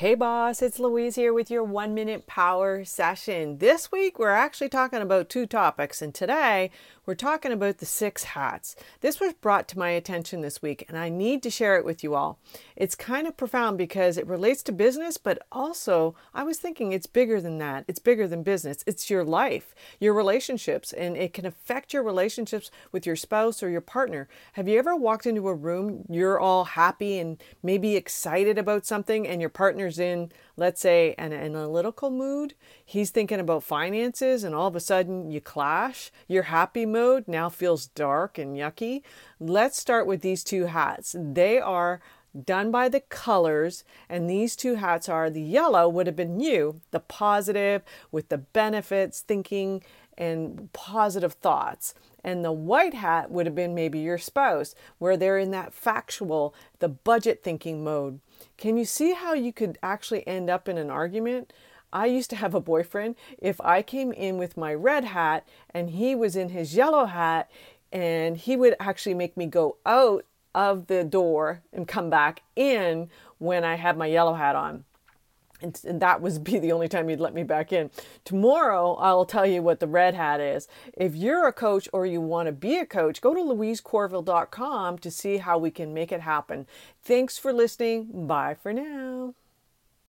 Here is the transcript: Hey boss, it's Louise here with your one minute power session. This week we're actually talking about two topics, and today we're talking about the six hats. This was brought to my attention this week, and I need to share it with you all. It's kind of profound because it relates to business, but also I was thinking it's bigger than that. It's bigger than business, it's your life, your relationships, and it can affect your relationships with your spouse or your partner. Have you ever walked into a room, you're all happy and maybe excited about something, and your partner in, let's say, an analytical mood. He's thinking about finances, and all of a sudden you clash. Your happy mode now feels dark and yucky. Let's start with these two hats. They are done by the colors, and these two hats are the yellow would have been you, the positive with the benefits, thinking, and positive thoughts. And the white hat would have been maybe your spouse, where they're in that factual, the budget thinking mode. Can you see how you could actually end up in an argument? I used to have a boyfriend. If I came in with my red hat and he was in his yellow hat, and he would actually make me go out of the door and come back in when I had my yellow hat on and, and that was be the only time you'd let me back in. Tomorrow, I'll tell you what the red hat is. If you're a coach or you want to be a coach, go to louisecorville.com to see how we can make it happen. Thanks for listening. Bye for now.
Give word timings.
Hey 0.00 0.14
boss, 0.14 0.62
it's 0.62 0.78
Louise 0.78 1.16
here 1.16 1.34
with 1.34 1.50
your 1.50 1.62
one 1.62 1.92
minute 1.92 2.26
power 2.26 2.86
session. 2.86 3.58
This 3.58 3.92
week 3.92 4.18
we're 4.18 4.30
actually 4.30 4.70
talking 4.70 5.02
about 5.02 5.28
two 5.28 5.44
topics, 5.44 6.00
and 6.00 6.14
today 6.14 6.70
we're 7.04 7.14
talking 7.14 7.52
about 7.52 7.78
the 7.78 7.86
six 7.86 8.24
hats. 8.24 8.76
This 9.02 9.20
was 9.20 9.34
brought 9.34 9.68
to 9.68 9.78
my 9.78 9.90
attention 9.90 10.40
this 10.40 10.62
week, 10.62 10.86
and 10.88 10.96
I 10.96 11.10
need 11.10 11.42
to 11.42 11.50
share 11.50 11.76
it 11.76 11.84
with 11.84 12.02
you 12.02 12.14
all. 12.14 12.38
It's 12.76 12.94
kind 12.94 13.26
of 13.26 13.36
profound 13.36 13.76
because 13.76 14.16
it 14.16 14.26
relates 14.26 14.62
to 14.62 14.72
business, 14.72 15.18
but 15.18 15.46
also 15.52 16.14
I 16.32 16.44
was 16.44 16.56
thinking 16.56 16.92
it's 16.92 17.06
bigger 17.06 17.38
than 17.38 17.58
that. 17.58 17.84
It's 17.86 17.98
bigger 17.98 18.26
than 18.26 18.42
business, 18.42 18.82
it's 18.86 19.10
your 19.10 19.22
life, 19.22 19.74
your 19.98 20.14
relationships, 20.14 20.94
and 20.94 21.14
it 21.14 21.34
can 21.34 21.44
affect 21.44 21.92
your 21.92 22.02
relationships 22.02 22.70
with 22.90 23.04
your 23.04 23.16
spouse 23.16 23.62
or 23.62 23.68
your 23.68 23.82
partner. 23.82 24.30
Have 24.54 24.66
you 24.66 24.78
ever 24.78 24.96
walked 24.96 25.26
into 25.26 25.46
a 25.48 25.54
room, 25.54 26.06
you're 26.08 26.40
all 26.40 26.64
happy 26.64 27.18
and 27.18 27.42
maybe 27.62 27.96
excited 27.96 28.56
about 28.56 28.86
something, 28.86 29.28
and 29.28 29.42
your 29.42 29.50
partner 29.50 29.89
in, 29.98 30.30
let's 30.56 30.80
say, 30.80 31.14
an 31.18 31.32
analytical 31.32 32.10
mood. 32.10 32.54
He's 32.84 33.10
thinking 33.10 33.40
about 33.40 33.64
finances, 33.64 34.44
and 34.44 34.54
all 34.54 34.68
of 34.68 34.76
a 34.76 34.80
sudden 34.80 35.30
you 35.30 35.40
clash. 35.40 36.10
Your 36.28 36.44
happy 36.44 36.86
mode 36.86 37.26
now 37.26 37.48
feels 37.48 37.86
dark 37.86 38.38
and 38.38 38.56
yucky. 38.56 39.02
Let's 39.38 39.78
start 39.78 40.06
with 40.06 40.20
these 40.20 40.44
two 40.44 40.66
hats. 40.66 41.16
They 41.18 41.58
are 41.58 42.00
done 42.44 42.70
by 42.70 42.88
the 42.88 43.00
colors, 43.00 43.82
and 44.08 44.30
these 44.30 44.54
two 44.54 44.76
hats 44.76 45.08
are 45.08 45.30
the 45.30 45.42
yellow 45.42 45.88
would 45.88 46.06
have 46.06 46.16
been 46.16 46.38
you, 46.38 46.80
the 46.92 47.00
positive 47.00 47.82
with 48.12 48.28
the 48.28 48.38
benefits, 48.38 49.20
thinking, 49.20 49.82
and 50.16 50.72
positive 50.72 51.32
thoughts. 51.32 51.94
And 52.22 52.44
the 52.44 52.52
white 52.52 52.94
hat 52.94 53.30
would 53.30 53.46
have 53.46 53.54
been 53.54 53.74
maybe 53.74 53.98
your 53.98 54.18
spouse, 54.18 54.74
where 54.98 55.16
they're 55.16 55.38
in 55.38 55.50
that 55.52 55.72
factual, 55.72 56.54
the 56.78 56.88
budget 56.88 57.42
thinking 57.42 57.82
mode. 57.82 58.20
Can 58.56 58.76
you 58.76 58.84
see 58.84 59.14
how 59.14 59.34
you 59.34 59.52
could 59.52 59.78
actually 59.82 60.26
end 60.26 60.50
up 60.50 60.68
in 60.68 60.78
an 60.78 60.90
argument? 60.90 61.52
I 61.92 62.06
used 62.06 62.30
to 62.30 62.36
have 62.36 62.54
a 62.54 62.60
boyfriend. 62.60 63.16
If 63.38 63.60
I 63.60 63.82
came 63.82 64.12
in 64.12 64.38
with 64.38 64.56
my 64.56 64.74
red 64.74 65.04
hat 65.04 65.46
and 65.74 65.90
he 65.90 66.14
was 66.14 66.36
in 66.36 66.50
his 66.50 66.76
yellow 66.76 67.06
hat, 67.06 67.50
and 67.92 68.36
he 68.36 68.56
would 68.56 68.76
actually 68.78 69.14
make 69.14 69.36
me 69.36 69.46
go 69.46 69.76
out 69.84 70.24
of 70.54 70.86
the 70.86 71.04
door 71.04 71.62
and 71.72 71.88
come 71.88 72.10
back 72.10 72.42
in 72.54 73.08
when 73.38 73.64
I 73.64 73.74
had 73.76 73.96
my 73.96 74.06
yellow 74.06 74.34
hat 74.34 74.54
on 74.54 74.84
and, 75.62 75.80
and 75.84 76.00
that 76.00 76.20
was 76.20 76.38
be 76.38 76.58
the 76.58 76.72
only 76.72 76.88
time 76.88 77.08
you'd 77.10 77.20
let 77.20 77.34
me 77.34 77.42
back 77.42 77.72
in. 77.72 77.90
Tomorrow, 78.24 78.94
I'll 78.94 79.24
tell 79.24 79.46
you 79.46 79.62
what 79.62 79.80
the 79.80 79.86
red 79.86 80.14
hat 80.14 80.40
is. 80.40 80.68
If 80.96 81.14
you're 81.14 81.46
a 81.46 81.52
coach 81.52 81.88
or 81.92 82.06
you 82.06 82.20
want 82.20 82.46
to 82.46 82.52
be 82.52 82.76
a 82.78 82.86
coach, 82.86 83.20
go 83.20 83.34
to 83.34 83.40
louisecorville.com 83.40 84.98
to 84.98 85.10
see 85.10 85.38
how 85.38 85.58
we 85.58 85.70
can 85.70 85.94
make 85.94 86.12
it 86.12 86.20
happen. 86.20 86.66
Thanks 87.02 87.38
for 87.38 87.52
listening. 87.52 88.26
Bye 88.26 88.54
for 88.54 88.72
now. 88.72 89.34